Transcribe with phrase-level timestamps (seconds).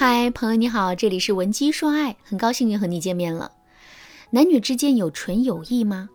[0.00, 3.50] 嗨，朋友你好，这里是文姬说爱，很高兴又和你见面了。
[4.30, 6.08] 男女之间有纯友谊吗？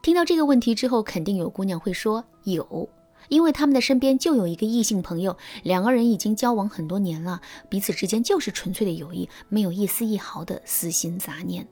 [0.00, 2.88] 听到这个问题之后，肯定有姑娘会说有，
[3.28, 11.68] 因为他们的身边就有一个异性朋友，两个人已经交往很多年了，彼此之间就是纯粹的友谊，没有一丝一毫的私心杂念。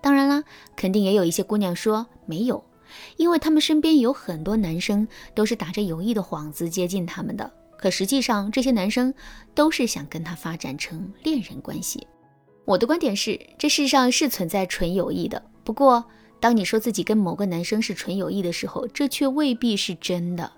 [0.00, 0.42] 当然啦，
[0.74, 2.64] 肯定也有一些姑娘说没有，
[3.18, 7.52] 因为他们身边有很多男生都是打着友谊的幌子接近他们的。
[7.76, 9.12] 可实际上，这些男生
[9.54, 12.06] 都是想跟他发展成恋人关系。
[12.64, 15.42] 我的观点是，这世上是存在纯友谊的。
[15.62, 16.04] 不过，
[16.40, 20.50] 当你说自己跟某个男生是纯友谊的时候，这却未必是真的。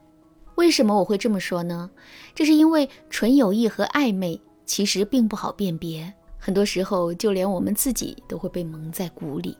[0.54, 1.90] 为什么我会这么说呢？
[2.34, 9.56] 这是因为纯友谊和暧昧其实并不好辨别，很多时候就连我们自己都会被蒙在鼓里。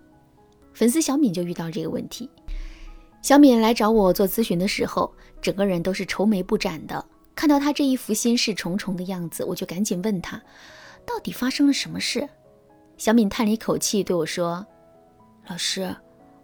[0.72, 2.30] 粉丝小敏就遇到这个问题。
[3.20, 7.04] 小敏来找我做咨询的时候，整个人都是愁眉不展的。
[7.38, 10.42] 看到他这一副心事重重的样子，我就赶紧问他，
[11.06, 12.28] 到底发生了什么事？
[12.96, 14.66] 小敏叹了一口气对我说
[15.46, 15.94] ：“老师，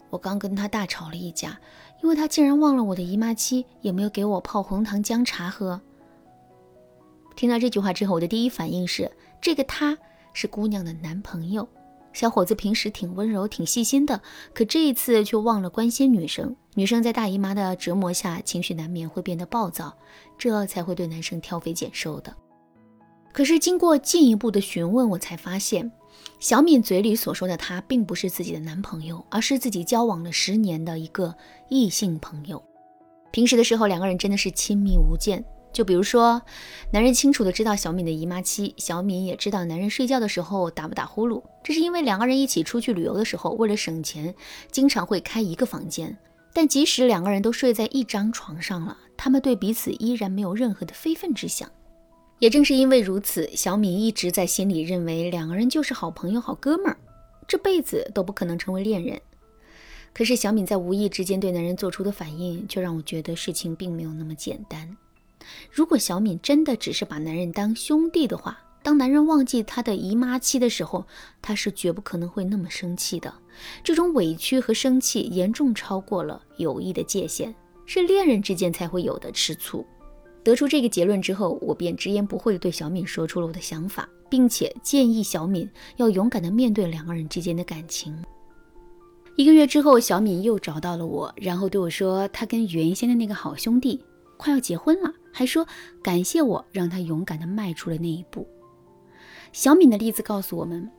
[0.09, 1.59] 我刚跟他大吵了一架，
[2.01, 5.81] 因为他竟然忘了我的姨妈期，也没有给我泡红糖姜茶喝。”
[7.35, 9.99] 听到这句话之后，我的第一反应是，这个他
[10.33, 11.69] 是姑娘的男朋友。
[12.15, 14.23] 小伙子平时挺温柔、挺细心的，
[14.55, 16.55] 可这一次却忘了关心女生。
[16.75, 19.93] 女生在大姨妈的折磨下，情绪难免会变得暴躁，
[20.39, 22.35] 这才会对男生挑肥拣瘦的。
[23.33, 25.91] 可是经过进一步的询问，我才发现，
[26.39, 31.35] 小敏嘴里所说的他，并不是自己的男朋友，而是自己交往了十年的一个
[31.69, 32.63] 异性朋友。
[33.33, 35.45] 平时的时候，两个人真的是亲密无间。
[35.75, 36.41] 就比如说，
[36.93, 41.43] 男人清楚的知道小敏的姨妈期，小敏也知道男人睡觉的时候打不打呼噜。
[41.65, 44.33] 这是因为两个人一起出去旅游的时候，为了省钱，
[44.71, 46.17] 经常会开一个房间。
[46.53, 51.69] 但即使两个人都睡在一张床上了，他们对彼此依然没有任何的非分之想。
[52.39, 56.97] 也正是因为如此，小敏一直在心里认为两个人就是好朋友、好哥们儿，
[57.49, 59.21] 这辈子都不可能成为恋人。
[60.13, 64.97] 可是小敏在无意之间对男人做出的反应，却让我觉得事情并没有那么简单。
[65.71, 71.07] 如果小敏真的只是把男人当兄弟的话，当男人忘记他的姨妈期的时候，
[71.41, 73.33] 他是绝不可能会那么生气的。
[73.83, 77.55] 这种委屈和生气严重超过了友谊的界限，
[77.87, 79.87] 是恋人之间才会有的吃醋。
[80.43, 85.67] 得出这个结论之后，我便直言不讳地对小敏说出了我的想法，并且建议小敏
[85.97, 88.15] 要勇敢地面对两个人之间的感情。
[89.37, 94.05] 一个月之后，小敏又找到了我，然后对我说，她跟原先的那个好兄弟
[94.45, 95.11] 快要结婚了。
[95.33, 95.67] 还说
[96.03, 98.47] 感谢我，让他勇敢地迈出了那一步。
[99.53, 100.91] 小敏的例子告诉我们，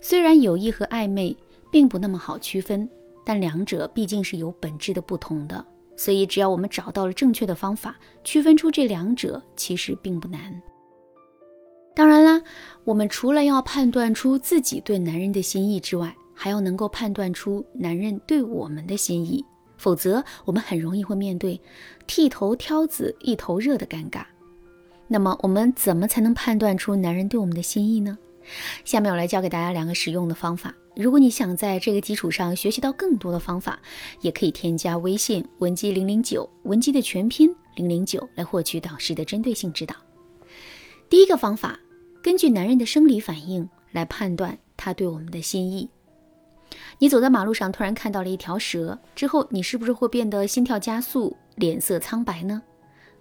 [0.00, 1.36] 虽然友谊和暧昧
[1.70, 2.90] 并不那么好区分，
[3.24, 5.64] 但两者毕竟是有本质的不同的。
[5.96, 10.60] 所以，只要我们找到了正确的方法，区分出这两者，其实并不难。
[11.94, 12.42] 当然啦，
[12.84, 19.44] 我们除了要判断出自己对男人的心意之外，还要能够判断出男人对我们的心意。
[19.78, 21.58] 否则，我们很容易会面对
[22.06, 24.24] 剃头挑子一头热的尴尬。
[25.06, 28.18] 那么，我们怎么才能判断出男人对我们的心意呢？
[28.84, 30.74] 下面我来教给大家两个实用的方法。
[30.96, 33.78] 如果你想在这个基础上学习到更多的方法，
[34.20, 39.94] 也可以添加微信文姬零零九，文姬的全拼零零九，来获取导师的针对性指导。
[41.08, 41.78] 第一个方法，
[42.22, 45.88] 根据男人的生理反应来判断他对我们的心意。
[47.00, 52.60] 你走在马路上，突然看到了一条蛇，之后你是不是会变得心跳加速、脸色苍白呢？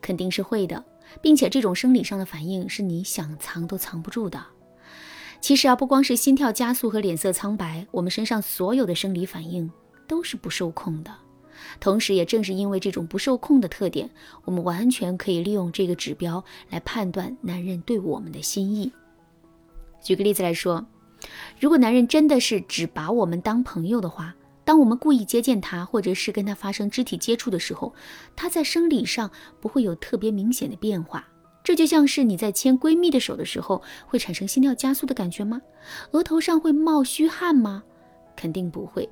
[0.01, 0.83] 肯定是会的，
[1.21, 4.43] 并且这种生理上的反应是你想藏都藏不住的。
[5.39, 9.71] 其实啊，不光是心跳加速和脸色苍白，我们身上所有的生理反应
[10.07, 11.11] 都是不受控的。
[11.79, 14.09] 同时，也正是因为这种不受控的特点，
[14.43, 18.91] 我们完全可以利用这个指标来判断男人对我们的心意。
[20.01, 20.83] 举个例子来说。
[21.59, 27.93] 如果男人真的是只把我们当朋友的话，当我们故意接近他，或者是跟他发生肢体接触的时候，
[28.35, 31.27] 他在生理上不会有特别明显的变化。
[31.63, 35.61] 这就像是你在牵闺蜜的手的时候，会产生心跳加速的感觉吗？
[36.11, 37.83] 额头上会冒虚汗吗？
[38.35, 39.09] 肯定不会。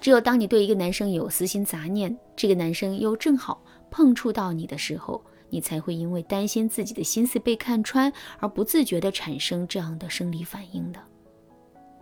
[0.00, 11.00] 只有当你对一个男生有私心杂念，这个男生又正好碰触到你的时候，你才会因为担心自己的心思被看穿而不自觉地产生这样的生理反应的。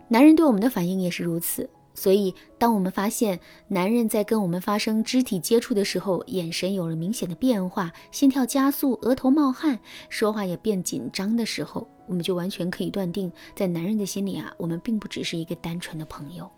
[0.07, 9.79] 男人对我们的反应也是如此，所以当我们发现男人在跟我们发生肢体接触的时候，眼神有了明显的变化，心跳加速，额头冒汗，
[10.09, 16.49] 说话也变紧张的时候，我们就完全可以断定，在男人的心里啊，我们并不只是一个单纯的朋友。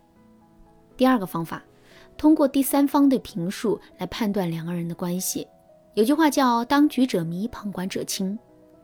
[0.98, 1.64] 第二个方法，
[2.18, 5.48] 通过第三方的评述来判断两个人的关系。
[5.94, 8.38] 有句话叫“当局者迷，旁观者清”，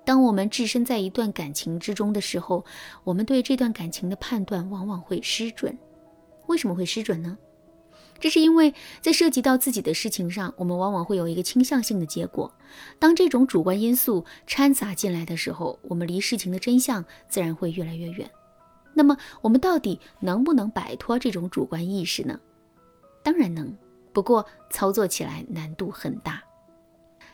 [0.05, 2.65] 当我们置身在一段感情之中的时候，
[3.03, 5.77] 我们对这段感情的判断往往会失准。
[6.47, 7.38] 为什么会失准呢？
[8.19, 12.53] 这是因为在涉及到自己的事情上，我们往往会有一个倾向性的结果。
[13.00, 18.29] 当这种主观因素掺杂进来的时候，我们离事情的真相自然会越来越远。
[18.94, 22.39] 那么，我们到底能不能摆脱这种主观意识呢？
[23.23, 23.75] 当然能，
[24.13, 26.41] 不过操作起来难度很大。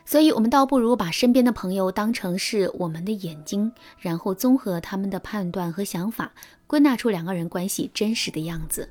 [0.04, 6.32] 所以，我们倒不如把身边的朋友当成是我们的眼睛，然后综合他们的判断和想法，
[6.66, 8.88] 归纳出两个人关系真实的样子。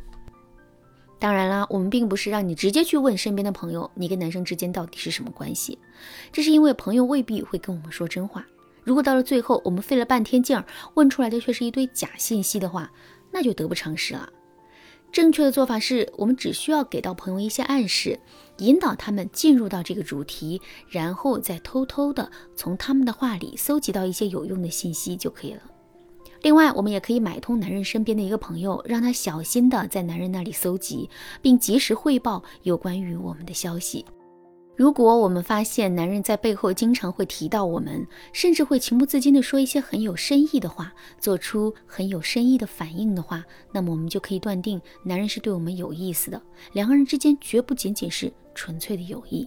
[1.20, 5.78] 当然啦，我们并不是让你直接去问身边的朋友，你跟男生之间到底是什么关系。
[6.32, 8.46] 这是因为朋友未必会跟我们说真话。
[8.86, 12.90] 如果到了最后，我们费了半天劲儿问出来的却是一堆假信息的话，
[13.32, 14.30] 那就得不偿失了。
[15.12, 18.20] 正确的做法是我们只需要给到朋友一些暗示，
[18.60, 25.62] 引导他们进入到这个主题，然后再偷偷的从他们的话里搜集到一些有用的信息就可以了。
[26.42, 31.10] 另外，我们也可以买通男人身边的一个朋友，让他小心的在男人那里搜集，
[31.42, 34.06] 并及时汇报有关于我们的消息。
[34.80, 43.44] 如果我们发现男人在背后经常会提到我们，甚至会情不自禁地说一些很有深意的话，做出很有深意的反应的话，
[43.74, 46.42] 那么我们就可以断定男人是对我们有意思的。
[46.72, 49.46] 两个人之间绝不仅仅是纯粹的友谊。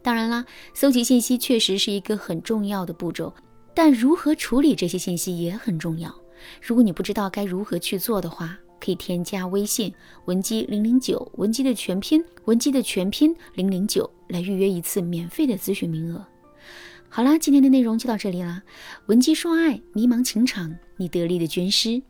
[0.00, 3.34] 当然啦，搜集信息确实是一个很重要的步骤，
[3.74, 6.14] 但如何处理这些信息也很重要。
[6.62, 9.92] 如果你不知道该如何去做的话，可以添加微信
[10.26, 16.24] 文姬零零九，文姬的全拼，文姬的全拼零零九，来预约一次免费的咨询名额。
[17.08, 18.62] 好啦，今天的内容就到这里啦，
[19.06, 22.02] 文姬说爱，迷茫情场，你得力的军师。